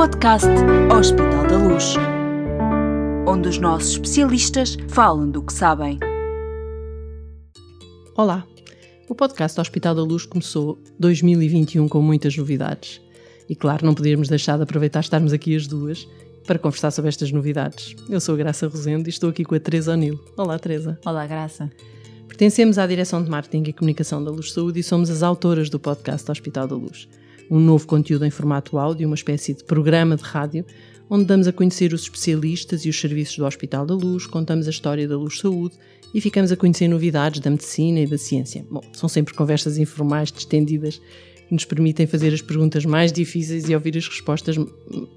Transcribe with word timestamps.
podcast 0.00 0.48
Hospital 0.98 1.46
da 1.46 1.58
Luz, 1.58 1.94
onde 3.28 3.50
os 3.50 3.58
nossos 3.58 3.90
especialistas 3.90 4.78
falam 4.88 5.30
do 5.30 5.42
que 5.42 5.52
sabem. 5.52 5.98
Olá, 8.16 8.46
o 9.10 9.14
podcast 9.14 9.60
Hospital 9.60 9.94
da 9.94 10.02
Luz 10.02 10.24
começou 10.24 10.82
2021 10.98 11.86
com 11.86 12.00
muitas 12.00 12.34
novidades. 12.34 12.98
E 13.46 13.54
claro, 13.54 13.84
não 13.84 13.92
podíamos 13.92 14.26
deixar 14.26 14.56
de 14.56 14.62
aproveitar 14.62 15.00
estarmos 15.00 15.34
aqui 15.34 15.54
as 15.54 15.66
duas 15.66 16.08
para 16.46 16.58
conversar 16.58 16.92
sobre 16.92 17.10
estas 17.10 17.30
novidades. 17.30 17.94
Eu 18.08 18.22
sou 18.22 18.36
a 18.36 18.38
Graça 18.38 18.68
Rosendo 18.68 19.06
e 19.06 19.10
estou 19.10 19.28
aqui 19.28 19.44
com 19.44 19.54
a 19.54 19.60
Teresa 19.60 19.92
O'Neill. 19.92 20.18
Olá, 20.34 20.58
Teresa. 20.58 20.98
Olá, 21.04 21.26
Graça. 21.26 21.70
Pertencemos 22.26 22.78
à 22.78 22.86
Direção 22.86 23.22
de 23.22 23.28
Marketing 23.28 23.68
e 23.68 23.72
Comunicação 23.74 24.24
da 24.24 24.30
Luz 24.30 24.50
Saúde 24.50 24.80
e 24.80 24.82
somos 24.82 25.10
as 25.10 25.22
autoras 25.22 25.68
do 25.68 25.78
podcast 25.78 26.30
Hospital 26.30 26.66
da 26.66 26.74
Luz 26.74 27.06
um 27.50 27.58
novo 27.58 27.86
conteúdo 27.86 28.24
em 28.24 28.30
formato 28.30 28.78
áudio, 28.78 29.08
uma 29.08 29.16
espécie 29.16 29.52
de 29.52 29.64
programa 29.64 30.16
de 30.16 30.22
rádio, 30.22 30.64
onde 31.10 31.24
damos 31.24 31.48
a 31.48 31.52
conhecer 31.52 31.92
os 31.92 32.02
especialistas 32.02 32.84
e 32.84 32.88
os 32.88 32.98
serviços 32.98 33.36
do 33.36 33.44
Hospital 33.44 33.84
da 33.84 33.94
Luz, 33.94 34.26
contamos 34.26 34.68
a 34.68 34.70
história 34.70 35.08
da 35.08 35.18
Luz 35.18 35.40
Saúde 35.40 35.74
e 36.14 36.20
ficamos 36.20 36.52
a 36.52 36.56
conhecer 36.56 36.86
novidades 36.86 37.40
da 37.40 37.50
medicina 37.50 37.98
e 38.00 38.06
da 38.06 38.16
ciência. 38.16 38.64
Bom, 38.70 38.80
são 38.92 39.08
sempre 39.08 39.34
conversas 39.34 39.76
informais, 39.76 40.30
distendidas, 40.30 41.00
que 41.48 41.54
nos 41.54 41.64
permitem 41.64 42.06
fazer 42.06 42.32
as 42.32 42.40
perguntas 42.40 42.84
mais 42.84 43.12
difíceis 43.12 43.68
e 43.68 43.74
ouvir 43.74 43.98
as 43.98 44.06
respostas 44.06 44.54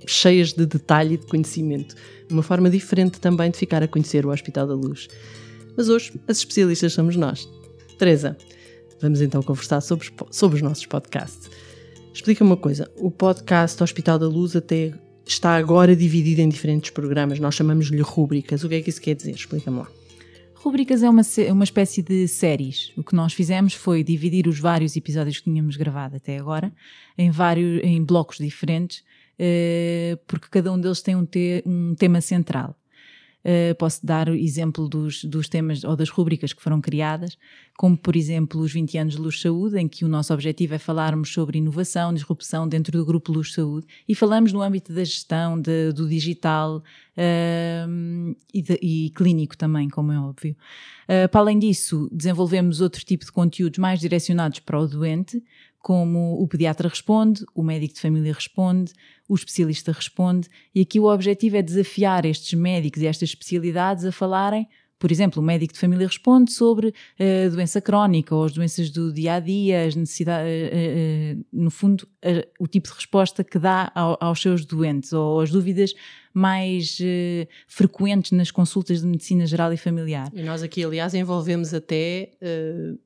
cheias 0.07 0.51
de 0.51 0.65
detalhe 0.65 1.13
e 1.13 1.17
de 1.17 1.27
conhecimento. 1.27 1.95
Uma 2.31 2.41
forma 2.41 2.71
diferente 2.71 3.19
também 3.19 3.51
de 3.51 3.57
ficar 3.57 3.83
a 3.83 3.87
conhecer 3.87 4.25
o 4.25 4.31
Hospital 4.31 4.65
da 4.65 4.73
Luz. 4.73 5.07
Mas 5.77 5.89
hoje, 5.89 6.11
as 6.27 6.37
especialistas 6.37 6.93
somos 6.93 7.15
nós. 7.15 7.47
Teresa, 7.99 8.35
vamos 8.99 9.21
então 9.21 9.43
conversar 9.43 9.81
sobre, 9.81 10.09
sobre 10.31 10.55
os 10.55 10.61
nossos 10.63 10.87
podcasts. 10.87 11.51
Explica-me 12.13 12.51
uma 12.51 12.57
coisa: 12.57 12.89
o 12.95 13.09
podcast 13.09 13.81
Hospital 13.81 14.19
da 14.19 14.27
Luz 14.27 14.55
até 14.55 14.93
está 15.25 15.55
agora 15.55 15.95
dividido 15.95 16.41
em 16.41 16.49
diferentes 16.49 16.91
programas, 16.91 17.39
nós 17.39 17.55
chamamos-lhe 17.55 18.01
rúbricas. 18.01 18.63
O 18.63 18.69
que 18.69 18.75
é 18.75 18.81
que 18.81 18.89
isso 18.89 19.01
quer 19.01 19.15
dizer? 19.15 19.31
Explica-me 19.31 19.79
lá. 19.79 19.87
Rúbricas 20.53 21.03
é 21.03 21.09
uma, 21.09 21.23
uma 21.51 21.63
espécie 21.63 22.01
de 22.01 22.27
séries. 22.27 22.93
O 22.95 23.03
que 23.03 23.15
nós 23.15 23.33
fizemos 23.33 23.73
foi 23.73 24.03
dividir 24.03 24.47
os 24.47 24.59
vários 24.59 24.95
episódios 24.95 25.39
que 25.39 25.43
tínhamos 25.45 25.75
gravado 25.75 26.15
até 26.15 26.37
agora 26.37 26.71
em, 27.17 27.31
vários, 27.31 27.81
em 27.83 28.01
blocos 28.01 28.37
diferentes, 28.37 29.03
eh, 29.37 30.17
porque 30.25 30.47
cada 30.49 30.71
um 30.71 30.79
deles 30.79 31.01
tem 31.01 31.17
um, 31.17 31.25
te, 31.25 31.61
um 31.65 31.93
tema 31.95 32.21
central. 32.21 32.77
Uh, 33.43 33.75
posso 33.75 34.05
dar 34.05 34.29
o 34.29 34.33
exemplo 34.33 34.87
dos, 34.87 35.25
dos 35.25 35.49
temas 35.49 35.83
ou 35.83 35.97
das 35.97 36.09
rubricas 36.09 36.53
que 36.53 36.61
foram 36.61 36.79
criadas, 36.79 37.37
como 37.77 37.97
por 37.97 38.15
exemplo 38.15 38.61
os 38.61 38.71
20 38.71 38.97
anos 38.97 39.15
de 39.15 39.21
Luz 39.21 39.41
Saúde, 39.41 39.77
em 39.77 39.87
que 39.87 40.05
o 40.05 40.07
nosso 40.07 40.33
objetivo 40.33 40.75
é 40.75 40.77
falarmos 40.77 41.33
sobre 41.33 41.57
inovação, 41.57 42.13
disrupção 42.13 42.67
dentro 42.67 42.97
do 42.97 43.05
grupo 43.05 43.33
Luz 43.33 43.53
Saúde 43.53 43.85
e 44.07 44.15
falamos 44.15 44.53
no 44.53 44.61
âmbito 44.61 44.93
da 44.93 45.03
gestão, 45.03 45.59
de, 45.59 45.91
do 45.91 46.07
digital 46.07 46.77
uh, 47.17 48.35
e, 48.53 48.61
de, 48.61 48.79
e, 48.81 49.09
clínico 49.09 49.57
também, 49.57 49.89
como 49.89 50.13
é 50.13 50.19
óbvio. 50.19 50.55
Uh, 51.03 51.27
para 51.27 51.41
além 51.41 51.59
disso, 51.59 52.07
desenvolvemos 52.13 52.79
outro 52.79 53.03
tipo 53.03 53.25
de 53.25 53.31
conteúdos 53.31 53.77
mais 53.77 53.99
direcionados 53.99 54.59
para 54.59 54.79
o 54.79 54.87
doente, 54.87 55.43
como 55.83 56.41
o 56.41 56.47
pediatra 56.47 56.87
responde, 56.87 57.45
o 57.53 57.61
médico 57.61 57.95
de 57.95 57.99
família 57.99 58.31
responde, 58.33 58.93
o 59.27 59.35
especialista 59.35 59.91
responde, 59.91 60.47
e 60.73 60.79
aqui 60.79 60.97
o 60.97 61.13
objetivo 61.13 61.57
é 61.57 61.61
desafiar 61.61 62.25
estes 62.25 62.53
médicos 62.53 63.01
e 63.01 63.05
estas 63.05 63.29
especialidades 63.29 64.05
a 64.05 64.11
falarem 64.11 64.65
por 65.03 65.11
exemplo, 65.11 65.43
o 65.43 65.45
médico 65.45 65.73
de 65.73 65.81
família 65.81 66.07
responde 66.07 66.53
sobre 66.53 66.93
a 67.19 67.47
uh, 67.47 67.51
doença 67.51 67.81
crónica 67.81 68.33
ou 68.33 68.45
as 68.45 68.53
doenças 68.53 68.89
do 68.89 69.11
dia 69.11 69.33
a 69.33 69.39
dia, 69.41 69.85
as 69.85 69.97
necessidades, 69.97 70.49
uh, 70.49 71.39
uh, 71.41 71.45
no 71.51 71.69
fundo, 71.69 72.07
o 72.57 72.67
tipo 72.67 72.87
de 72.87 72.95
resposta 72.95 73.43
que 73.43 73.59
dá 73.59 73.91
ao, 73.93 74.17
aos 74.21 74.41
seus 74.41 74.65
doentes 74.65 75.11
ou 75.11 75.41
as 75.41 75.51
dúvidas 75.51 75.93
mais 76.33 76.97
frequentes 77.67 78.31
nas 78.31 78.49
consultas 78.49 79.01
de 79.01 79.05
medicina 79.05 79.45
geral 79.45 79.71
e 79.71 79.77
familiar. 79.77 80.31
E 80.33 80.41
nós 80.41 80.63
aqui, 80.63 80.83
aliás, 80.83 81.13
envolvemos 81.13 81.75
até, 81.75 82.31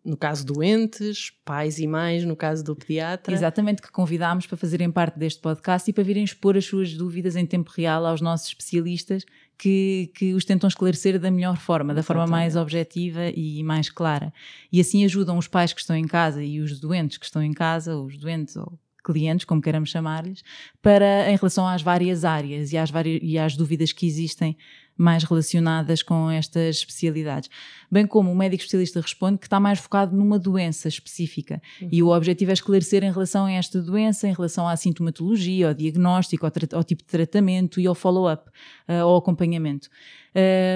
no 0.06 0.16
caso 0.16 0.46
doentes, 0.46 1.31
pais 1.44 1.78
e 1.78 1.88
mães, 1.88 2.24
no 2.24 2.38
caso 2.38 2.63
do 2.63 2.74
pediatra. 2.74 3.34
Exatamente, 3.34 3.81
que 3.81 3.91
convidámos 3.91 4.46
para 4.46 4.56
fazerem 4.56 4.90
parte 4.90 5.19
deste 5.19 5.41
podcast 5.41 5.90
e 5.90 5.94
para 5.94 6.06
virem 6.06 6.24
expor 6.24 6.56
as 6.56 6.63
suas 6.63 6.94
dúvidas 6.94 7.36
em 7.36 7.46
tempo 7.46 7.69
real 7.75 8.06
aos 8.06 8.22
nossos 8.22 8.47
especialistas 8.47 9.25
que, 9.57 10.12
que 10.13 10.34
os 10.34 10.45
tentam 10.45 10.68
esclarecer 10.68 11.19
da 11.19 11.31
melhor 11.31 11.57
forma, 11.57 11.94
da 11.94 12.03
forma 12.03 12.28
mais 12.28 12.56
objetiva 12.56 13.29
e 13.35 13.63
mais 13.63 13.90
clara. 13.90 14.31
E 14.72 14.79
assim 14.79 15.03
ajudam 15.03 15.38
os 15.38 15.47
pais 15.47 15.73
que 15.73 15.81
estão 15.81 15.95
em 15.95 16.07
casa 16.07 16.44
e 16.44 16.59
os 16.59 16.79
doentes 16.79 17.18
que 17.18 17.25
estão 17.25 17.41
em 17.41 17.53
casa, 17.53 17.97
os 17.97 18.18
doentes 18.18 18.56
ou 18.56 18.79
clientes, 19.03 19.45
como 19.45 19.62
queiramos 19.62 19.90
chamar-lhes, 19.90 20.44
para 20.81 21.31
em 21.31 21.35
relação 21.38 21.66
às 21.66 21.81
várias 21.81 22.25
áreas 22.25 22.73
e 22.73 22.78
às, 22.78 22.91
várias, 22.91 23.19
e 23.23 23.38
às 23.38 23.56
dúvidas 23.56 23.94
que 23.94 24.06
existem 24.06 24.57
mais 24.97 25.24
relacionadas 25.24 26.02
com 26.02 26.30
estas 26.30 26.78
especialidades. 26.78 27.50
Bem 27.90 28.08
como 28.08 28.31
o 28.31 28.35
médico 28.35 28.62
especialista 28.62 29.00
responde 29.00 29.38
que 29.38 29.46
está 29.46 29.59
mais 29.59 29.80
focado 29.80 30.16
numa 30.16 30.40
doença 30.40 30.88
específica 30.88 31.62
uhum. 31.81 31.90
e 31.91 32.03
o 32.03 32.09
objetivo 32.09 32.52
é 32.52 32.53
esclarecer 32.53 33.03
em 33.03 33.12
relação 33.12 33.46
a 33.46 33.52
esta 33.52 33.81
doença, 33.81 34.28
em 34.28 34.34
relação 34.34 34.68
à 34.68 34.75
sintomatologia, 34.75 35.69
ao 35.69 35.74
diagnóstico, 35.74 36.46
ao, 36.46 36.52
ao 36.74 36.84
tipo 36.84 37.03
de 37.03 37.09
tratamento 37.09 37.80
e 37.80 37.88
ao 37.88 37.96
follow-up, 37.96 38.50
uh, 38.90 39.03
ao 39.03 39.18
acompanhamento. 39.18 39.90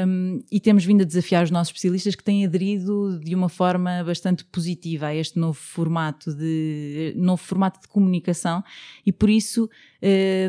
Um, 0.07 0.39
e 0.51 0.59
temos 0.59 0.83
vindo 0.83 1.01
a 1.01 1.05
desafiar 1.05 1.43
os 1.43 1.51
nossos 1.51 1.69
especialistas 1.69 2.15
que 2.15 2.23
têm 2.23 2.43
aderido 2.43 3.19
de 3.19 3.35
uma 3.35 3.47
forma 3.47 4.03
bastante 4.03 4.43
positiva 4.45 5.07
a 5.07 5.15
este 5.15 5.37
novo 5.37 5.59
formato 5.59 6.33
de, 6.33 7.13
novo 7.15 7.43
formato 7.43 7.79
de 7.79 7.87
comunicação 7.87 8.63
e 9.05 9.11
por 9.11 9.29
isso, 9.29 9.69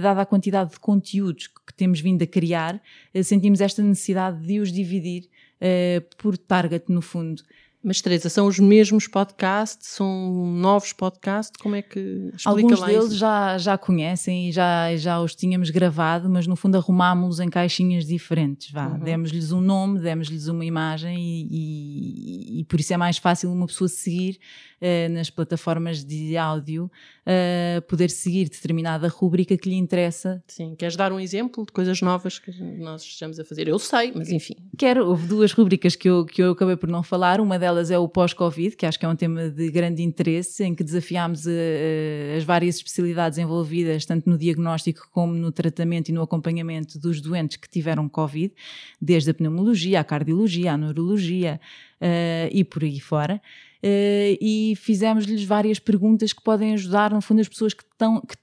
dada 0.01 0.23
a 0.23 0.27
quantidade 0.27 0.71
de 0.71 0.81
conteúdos 0.81 1.47
que 1.47 1.75
temos 1.75 2.01
vindo 2.01 2.23
a 2.23 2.27
criar, 2.27 2.81
uh, 3.15 3.25
sentimos 3.25 3.61
esta 3.61 3.83
necessidade 3.83 4.45
de 4.47 4.61
os 4.61 4.73
dividir 4.73 5.25
uh, 5.61 6.17
por 6.17 6.37
target 6.37 6.85
no 6.89 7.03
fundo. 7.03 7.43
Mas 7.85 8.01
Teresa, 8.01 8.29
são 8.29 8.47
os 8.47 8.61
mesmos 8.61 9.09
podcasts? 9.09 9.89
São 9.89 10.47
novos 10.55 10.93
podcasts? 10.93 11.61
Como 11.61 11.75
é 11.75 11.83
que 11.83 11.99
explica 12.33 12.49
Alguns 12.49 12.79
lá 12.79 12.87
deles 12.87 13.07
isso? 13.07 13.17
já, 13.17 13.59
já 13.59 13.77
conhecem 13.77 14.49
e 14.49 14.53
já, 14.53 14.95
já 14.97 15.21
os 15.21 15.35
tínhamos 15.35 15.69
gravado, 15.69 16.31
mas 16.31 16.47
no 16.47 16.55
fundo 16.55 16.77
arrumámos-los 16.77 17.41
em 17.41 17.49
caixinhas 17.49 18.07
diferentes. 18.07 18.71
Vá. 18.71 18.87
Uhum. 18.87 19.01
Demos-lhes 19.01 19.51
um 19.51 19.61
nome, 19.61 19.99
demos-lhes 19.99 20.47
uma 20.47 20.65
imagem 20.65 21.19
e, 21.19 21.49
e, 21.51 22.61
e, 22.61 22.65
por 22.65 22.79
isso 22.79 22.95
é 22.95 22.97
mais 22.97 23.19
fácil 23.19 23.51
uma 23.51 23.67
pessoa 23.67 23.89
seguir 23.89 24.39
uh, 24.83 25.13
nas 25.13 25.31
plataformas 25.31 26.05
de 26.05 26.37
áudio, 26.37 26.91
uh, 27.27 27.83
poder 27.83 28.11
seguir 28.11 28.49
determinada 28.49 29.09
rúbrica 29.09 29.57
que 29.57 29.69
lhe 29.69 29.77
interessa. 29.77 30.43
Sim, 30.49 30.75
queres 30.77 30.97
dar 30.97 31.13
um 31.13 31.21
exemplo 31.21 31.65
de 31.65 31.73
coisas 31.73 32.01
novas 32.03 32.39
que 32.39 32.51
nós 32.79 33.03
estamos 33.03 33.39
a 33.39 33.45
fazer? 33.45 33.69
Eu 33.69 33.79
sei, 33.79 34.13
mas 34.15 34.31
enfim. 34.31 34.57
Quero, 34.77 35.07
houve 35.07 35.27
duas 35.27 35.53
rúbricas 35.53 35.95
que 35.95 36.09
eu, 36.09 36.25
que 36.25 36.43
eu 36.43 36.53
acabei 36.53 36.77
por 36.77 36.89
não 36.89 37.03
falar. 37.03 37.41
Uma 37.41 37.59
delas 37.59 37.91
é 37.91 37.99
o 37.99 38.09
pós-Covid, 38.09 38.77
que 38.77 38.85
acho 38.85 38.99
que 38.99 39.07
é 39.07 39.09
um 39.09 39.17
tema 39.17 39.49
de 39.49 39.71
grande 39.71 40.03
interesse, 40.03 40.65
em 40.65 40.75
que 40.75 40.83
desafiámos 40.83 41.47
uh, 41.47 42.37
as 42.37 42.45
várias 42.45 42.77
especialidades 42.77 43.39
envolvidas, 43.39 44.05
tanto 44.05 44.29
no 44.29 44.37
diagnóstico 44.37 45.09
como 45.13 45.33
no 45.33 45.53
tratamento 45.53 46.09
e 46.09 46.13
no 46.13 46.23
acompanhamento 46.23 46.99
dos 46.99 47.21
doentes 47.21 47.57
que 47.57 47.69
tiveram 47.69 48.09
Covid, 48.09 48.53
desde 49.01 49.31
a 49.31 49.35
pneumologia, 49.35 50.01
a 50.01 50.05
cardiologia, 50.05 50.73
a 50.73 50.77
neurologia 50.77 51.61
uh, 52.03 52.49
e 52.51 52.65
por 52.65 52.83
aí 52.83 53.01
fora. 53.01 53.41
Uh, 53.83 54.37
e 54.41 54.75
fizemos-lhes 54.77 55.45
várias 55.45 55.79
perguntas 55.79 56.33
que 56.33 56.43
podem 56.43 56.75
ajudar, 56.75 57.13
no 57.13 57.21
fundo, 57.21 57.41
as 57.41 57.49
pessoas 57.49 57.73
que, 57.73 57.83
estão, 57.83 58.21
que 58.21 58.37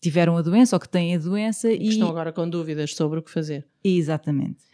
tiveram 0.00 0.36
a 0.36 0.42
doença 0.42 0.74
ou 0.74 0.80
que 0.80 0.88
têm 0.88 1.14
a 1.14 1.18
doença 1.18 1.70
e 1.70 1.88
estão 1.88 2.08
agora 2.08 2.32
com 2.32 2.48
dúvidas 2.48 2.94
sobre 2.94 3.18
o 3.18 3.22
que 3.22 3.30
fazer. 3.30 3.66
Exatamente. 3.84 4.64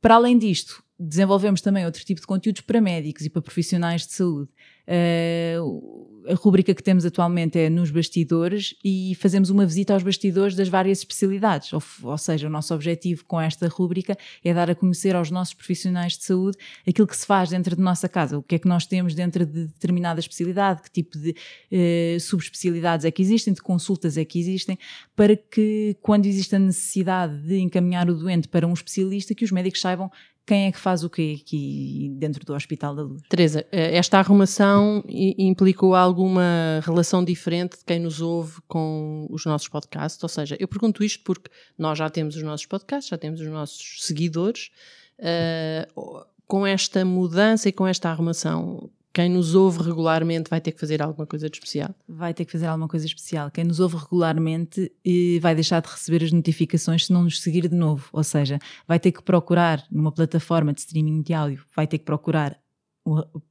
Para 0.00 0.14
além 0.14 0.38
disto, 0.38 0.82
desenvolvemos 0.98 1.60
também 1.60 1.84
outro 1.84 2.04
tipo 2.04 2.20
de 2.20 2.26
conteúdos 2.26 2.62
para 2.62 2.80
médicos 2.80 3.24
e 3.26 3.30
para 3.30 3.42
profissionais 3.42 4.06
de 4.06 4.12
saúde. 4.12 4.50
Uh, 4.88 6.15
a 6.28 6.34
rubrica 6.34 6.74
que 6.74 6.82
temos 6.82 7.04
atualmente 7.04 7.58
é 7.58 7.70
nos 7.70 7.90
bastidores 7.90 8.74
e 8.84 9.16
fazemos 9.16 9.50
uma 9.50 9.64
visita 9.64 9.94
aos 9.94 10.02
bastidores 10.02 10.54
das 10.54 10.68
várias 10.68 10.98
especialidades. 10.98 11.72
Ou, 11.72 11.82
ou, 12.02 12.18
seja, 12.18 12.46
o 12.46 12.50
nosso 12.50 12.74
objetivo 12.74 13.24
com 13.24 13.40
esta 13.40 13.68
rubrica 13.68 14.16
é 14.44 14.52
dar 14.52 14.70
a 14.70 14.74
conhecer 14.74 15.14
aos 15.14 15.30
nossos 15.30 15.54
profissionais 15.54 16.16
de 16.16 16.24
saúde 16.24 16.56
aquilo 16.86 17.06
que 17.06 17.16
se 17.16 17.26
faz 17.26 17.50
dentro 17.50 17.76
de 17.76 17.82
nossa 17.82 18.08
casa, 18.08 18.38
o 18.38 18.42
que 18.42 18.56
é 18.56 18.58
que 18.58 18.68
nós 18.68 18.86
temos 18.86 19.14
dentro 19.14 19.46
de 19.46 19.66
determinada 19.66 20.20
especialidade, 20.20 20.82
que 20.82 20.90
tipo 20.90 21.18
de 21.18 21.30
uh, 21.30 22.20
subespecialidades 22.20 23.04
é 23.04 23.10
que 23.10 23.22
existem, 23.22 23.52
de 23.52 23.62
consultas 23.62 24.16
é 24.16 24.24
que 24.24 24.38
existem, 24.38 24.78
para 25.14 25.36
que 25.36 25.96
quando 26.02 26.26
existe 26.26 26.54
a 26.56 26.58
necessidade 26.58 27.36
de 27.42 27.58
encaminhar 27.58 28.08
o 28.10 28.14
doente 28.14 28.48
para 28.48 28.66
um 28.66 28.72
especialista, 28.72 29.34
que 29.34 29.44
os 29.44 29.50
médicos 29.50 29.80
saibam 29.80 30.10
quem 30.46 30.66
é 30.66 30.72
que 30.72 30.78
faz 30.78 31.02
o 31.02 31.10
quê 31.10 31.38
aqui 31.42 32.10
dentro 32.16 32.44
do 32.46 32.54
Hospital 32.54 32.94
da 32.94 33.02
Luz? 33.02 33.22
Teresa, 33.28 33.66
eh, 33.72 33.96
esta 33.96 34.18
arrumação 34.18 35.02
implicou 35.08 35.94
alguma 35.94 36.80
relação 36.84 37.24
diferente 37.24 37.78
de 37.78 37.84
quem 37.84 37.98
nos 37.98 38.20
ouve 38.20 38.60
com 38.68 39.26
os 39.28 39.44
nossos 39.44 39.68
podcasts? 39.68 40.22
Ou 40.22 40.28
seja, 40.28 40.56
eu 40.60 40.68
pergunto 40.68 41.02
isto 41.02 41.24
porque 41.24 41.50
nós 41.76 41.98
já 41.98 42.08
temos 42.08 42.36
os 42.36 42.42
nossos 42.42 42.64
podcasts, 42.64 43.08
já 43.08 43.18
temos 43.18 43.40
os 43.40 43.48
nossos 43.48 44.04
seguidores. 44.04 44.70
Uh, 45.18 46.24
com 46.46 46.66
esta 46.66 47.04
mudança 47.04 47.68
e 47.68 47.72
com 47.72 47.86
esta 47.86 48.08
arrumação, 48.08 48.88
quem 49.16 49.30
nos 49.30 49.54
ouve 49.54 49.82
regularmente 49.82 50.50
vai 50.50 50.60
ter 50.60 50.72
que 50.72 50.78
fazer 50.78 51.00
alguma 51.00 51.26
coisa 51.26 51.48
de 51.48 51.56
especial? 51.56 51.94
Vai 52.06 52.34
ter 52.34 52.44
que 52.44 52.52
fazer 52.52 52.66
alguma 52.66 52.86
coisa 52.86 53.06
especial. 53.06 53.50
Quem 53.50 53.64
nos 53.64 53.80
ouve 53.80 53.96
regularmente 53.96 54.92
eh, 55.02 55.40
vai 55.40 55.54
deixar 55.54 55.80
de 55.80 55.88
receber 55.88 56.22
as 56.22 56.30
notificações 56.30 57.06
se 57.06 57.12
não 57.14 57.24
nos 57.24 57.40
seguir 57.40 57.66
de 57.66 57.74
novo. 57.74 58.10
Ou 58.12 58.22
seja, 58.22 58.58
vai 58.86 59.00
ter 59.00 59.12
que 59.12 59.22
procurar 59.22 59.82
numa 59.90 60.12
plataforma 60.12 60.70
de 60.70 60.80
streaming 60.80 61.22
de 61.22 61.32
áudio, 61.32 61.64
vai 61.74 61.86
ter 61.86 61.96
que 61.96 62.04
procurar 62.04 62.60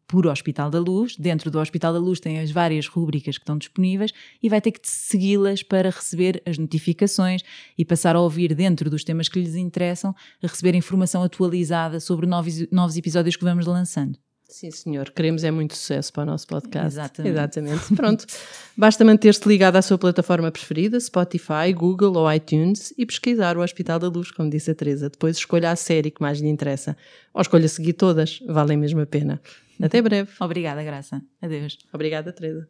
por 0.06 0.28
Hospital 0.28 0.70
da 0.70 0.80
Luz. 0.80 1.16
Dentro 1.18 1.50
do 1.50 1.58
Hospital 1.58 1.94
da 1.94 2.00
Luz 2.00 2.20
tem 2.20 2.40
as 2.40 2.52
várias 2.52 2.86
rúbricas 2.86 3.36
que 3.36 3.42
estão 3.42 3.58
disponíveis 3.58 4.12
e 4.44 4.48
vai 4.48 4.62
ter 4.62 4.70
que 4.70 4.80
segui-las 4.84 5.64
para 5.64 5.90
receber 5.90 6.44
as 6.46 6.60
notificações 6.60 7.42
e 7.76 7.84
passar 7.84 8.16
a 8.16 8.22
ouvir 8.22 8.54
dentro 8.54 8.88
dos 8.88 9.04
temas 9.04 9.28
que 9.28 9.40
lhes 9.40 9.56
interessam, 9.56 10.14
a 10.44 10.46
receber 10.46 10.76
informação 10.76 11.24
atualizada 11.24 12.00
sobre 12.00 12.28
novos, 12.28 12.70
novos 12.72 12.96
episódios 12.98 13.36
que 13.36 13.44
vamos 13.44 13.66
lançando. 13.66 14.25
Sim, 14.48 14.72
senhor. 14.72 15.12
Queremos 15.12 15.44
é 15.44 15.52
muito 15.52 15.76
sucesso 15.76 16.14
para 16.14 16.24
o 16.24 16.26
nosso 16.26 16.48
podcast. 16.48 16.88
Exatamente. 16.88 17.32
Exatamente. 17.32 17.96
Pronto. 17.96 18.26
Basta 18.78 19.04
manter-se 19.04 19.48
ligado 19.48 19.76
à 19.76 19.82
sua 19.82 19.98
plataforma 19.98 20.52
preferida, 20.52 21.00
Spotify, 21.00 21.74
Google 21.74 22.16
ou 22.16 22.32
iTunes, 22.32 22.94
e 22.98 23.06
pesquisar 23.06 23.58
o 23.58 23.62
Hospital 23.62 24.00
da 24.00 24.08
Luz, 24.08 24.32
como 24.32 24.50
disse 24.50 24.72
a 24.72 24.76
Teresa. 24.76 25.10
Depois 25.10 25.38
escolha 25.38 25.72
a 25.72 25.76
série 25.76 26.12
que 26.12 26.22
mais 26.22 26.40
lhe 26.40 26.48
interessa. 26.48 26.96
Ou 27.34 27.42
escolha 27.42 27.68
seguir 27.68 27.94
todas, 27.94 28.40
valem 28.48 28.78
mesmo 28.78 29.02
a 29.02 29.06
pena. 29.06 29.42
Até 29.82 30.02
breve. 30.02 30.32
Obrigada, 30.40 30.84
Graça. 30.84 31.22
Adeus. 31.42 31.78
Obrigada, 31.92 32.32
Teresa. 32.32 32.70